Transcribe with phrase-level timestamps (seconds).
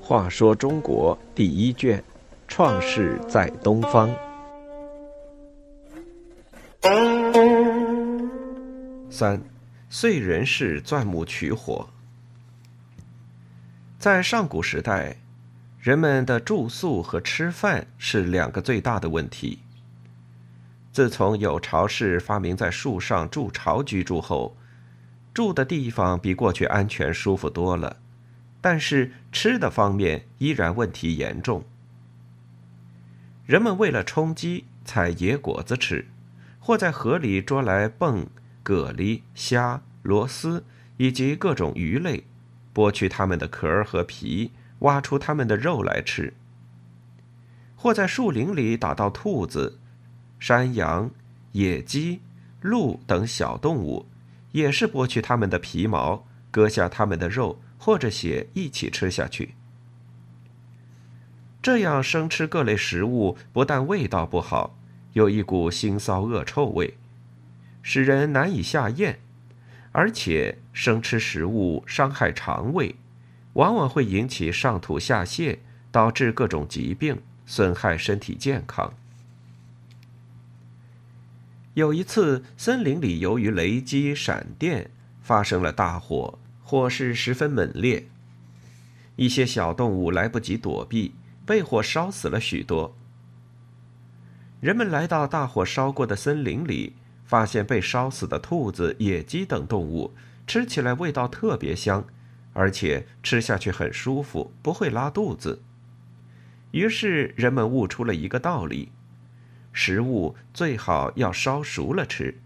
[0.00, 2.02] 话说中国第一卷，
[2.46, 4.10] 创世在东方。
[9.10, 9.40] 三，
[9.90, 11.88] 燧人氏钻木取火。
[13.98, 15.16] 在上古时代，
[15.80, 19.60] 人们的住宿和吃饭是两个最大的问题。
[20.94, 24.56] 自从有巢氏发明在树上筑巢居住后，
[25.34, 27.96] 住的地方比过去安全舒服多了。
[28.60, 31.64] 但是吃的方面依然问题严重。
[33.44, 36.06] 人们为了充饥，采野果子吃，
[36.60, 38.26] 或在河里捉来蚌、
[38.62, 40.64] 蛤蜊、虾、螺丝
[40.98, 42.22] 以及各种鱼类，
[42.72, 46.34] 剥去它们的壳和皮，挖出它们的肉来吃；
[47.74, 49.80] 或在树林里打到兔子、
[50.46, 51.10] 山羊、
[51.52, 52.20] 野鸡、
[52.60, 54.04] 鹿等小动物，
[54.52, 57.58] 也是剥去它们的皮毛，割下它们的肉。
[57.78, 59.54] 或者血一起吃下去，
[61.62, 64.76] 这样生吃各类食物不但味道不好，
[65.14, 66.98] 有一股腥臊恶臭味，
[67.80, 69.16] 使人难以下咽，
[69.92, 72.96] 而且生吃食物伤害肠胃，
[73.54, 75.58] 往往会引起上吐下泻，
[75.90, 78.92] 导致各种疾病，损害身体健康。
[81.74, 86.38] 有一次，森林里由于雷击闪电发生了大火。
[86.66, 88.08] 火势十分猛烈，
[89.16, 92.96] 一些小动物来不及躲避，被火烧死了许多。
[94.60, 96.94] 人们来到大火烧过的森林里，
[97.26, 100.14] 发现被烧死的兔子、野鸡等动物
[100.46, 102.06] 吃起来味道特别香，
[102.54, 105.60] 而且吃下去很舒服，不会拉肚子。
[106.70, 108.90] 于是人们悟出了一个道理：
[109.74, 112.38] 食物最好要烧熟了吃。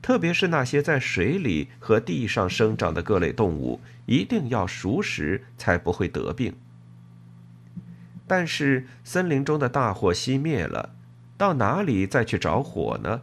[0.00, 6.54] 特别是那些在水里和地上生长的各类动物，一定要熟食才不会得病。
[8.28, 10.94] 但是森林中的大火熄灭了，
[11.36, 13.22] 到哪里再去找火呢？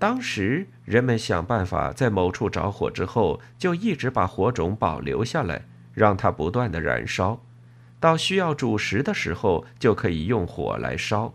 [0.00, 5.64] 当时人们想办法在某处着火之后，就一直把火种保留下来，
[5.94, 7.40] 让它不断的燃烧，
[8.00, 11.34] 到需要煮食的时候就可以用火来烧。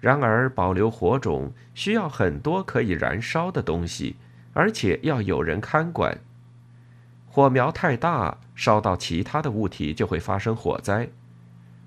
[0.00, 4.16] 然而，保留火种需要很多可以燃烧的东西，
[4.52, 6.18] 而且要有人看管。
[7.26, 11.08] 火苗太大，烧到其他的物体就会发生火灾；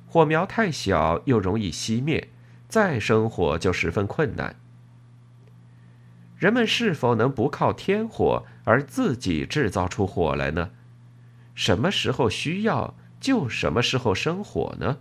[0.08, 2.30] 火苗太小，又容易熄灭，
[2.68, 4.56] 再生火就十分困难。
[6.38, 10.72] 人们是否能不靠天火而自己制造出火来呢？
[11.54, 14.98] 什么时候需要就什么时候生火呢？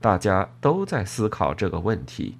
[0.00, 2.38] 大家都在思考这个问题。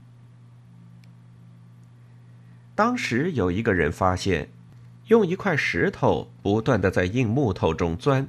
[2.74, 4.48] 当时有一个人发现，
[5.08, 8.28] 用一块石头不断的在硬木头中钻，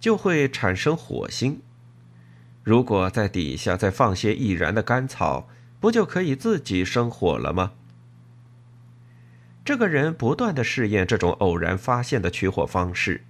[0.00, 1.60] 就会产生火星。
[2.62, 5.48] 如果在底下再放些易燃的干草，
[5.78, 7.72] 不就可以自己生火了吗？
[9.64, 13.24] 这个人不断的试验这种偶然发现的取火方式。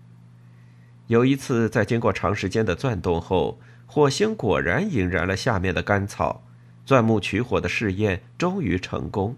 [1.08, 6.42] 有一次，在经过长时间的钻动后，火星果然引燃了下面的干草，
[6.86, 9.36] 钻木取火的试验终于成功。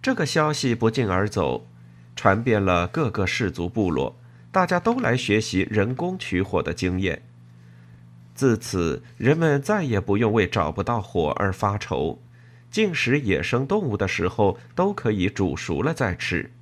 [0.00, 1.66] 这个消息不胫而走，
[2.14, 4.16] 传遍了各个氏族部落，
[4.52, 7.22] 大家都来学习人工取火的经验。
[8.32, 12.22] 自此，人们再也不用为找不到火而发愁，
[12.70, 16.52] 进食野生动物的时候都可以煮熟了再吃。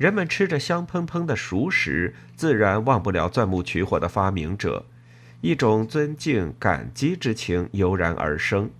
[0.00, 4.86] 人们吃着香喷喷的熟食，自然忘不了钻木取火的发明者，
[5.42, 8.70] 一种尊敬、感激之情油然而生。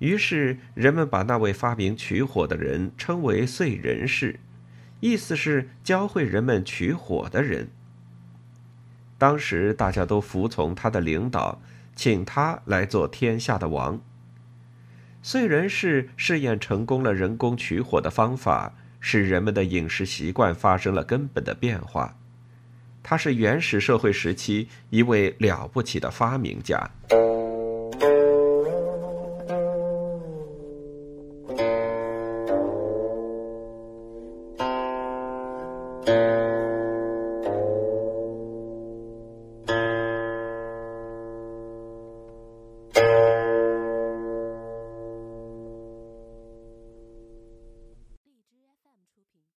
[0.00, 4.40] 于是，人们把那位发明取火的人称为“燧人氏”，
[4.98, 7.68] 意思是教会人们取火的人。
[9.16, 11.62] 当时大家都服从他的领导，
[11.94, 14.00] 请他来做天下的王。
[15.22, 22.16] 燧人氏试验成功了人工取火的方法，使人们的饮食习惯发生了根本的变化。
[23.02, 26.88] 他是原始社会时期一位了不起的发明家。